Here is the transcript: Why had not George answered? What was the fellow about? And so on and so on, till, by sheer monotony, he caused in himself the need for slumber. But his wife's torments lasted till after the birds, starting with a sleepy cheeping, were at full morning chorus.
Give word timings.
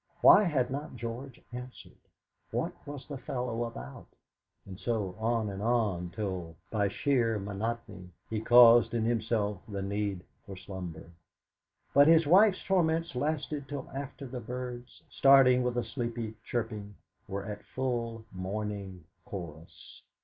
Why 0.21 0.45
had 0.45 0.71
not 0.71 0.95
George 0.95 1.39
answered? 1.53 1.99
What 2.49 2.71
was 2.87 3.05
the 3.07 3.19
fellow 3.19 3.65
about? 3.65 4.07
And 4.65 4.79
so 4.79 5.15
on 5.19 5.47
and 5.51 5.59
so 5.61 5.65
on, 5.65 6.09
till, 6.09 6.55
by 6.71 6.87
sheer 6.87 7.37
monotony, 7.37 8.09
he 8.27 8.41
caused 8.41 8.95
in 8.95 9.05
himself 9.05 9.61
the 9.67 9.83
need 9.83 10.23
for 10.43 10.55
slumber. 10.57 11.11
But 11.93 12.07
his 12.07 12.25
wife's 12.25 12.63
torments 12.65 13.13
lasted 13.13 13.67
till 13.69 13.91
after 13.93 14.25
the 14.25 14.39
birds, 14.39 15.03
starting 15.07 15.61
with 15.61 15.77
a 15.77 15.83
sleepy 15.83 16.33
cheeping, 16.43 16.95
were 17.27 17.45
at 17.45 17.63
full 17.63 18.25
morning 18.33 19.03
chorus. 19.23 20.01